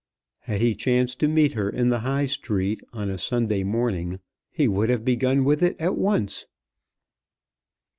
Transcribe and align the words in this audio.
Had 0.39 0.61
he 0.61 0.73
chanced 0.73 1.19
to 1.19 1.27
meet 1.27 1.53
her 1.53 1.69
in 1.69 1.89
the 1.89 1.99
High 1.99 2.25
Street 2.25 2.81
on 2.91 3.11
a 3.11 3.19
Sunday 3.19 3.63
morning, 3.63 4.19
he 4.49 4.67
would 4.67 4.89
have 4.89 5.05
begun 5.05 5.43
with 5.43 5.61
it 5.61 5.79
at 5.79 5.95
once. 5.95 6.47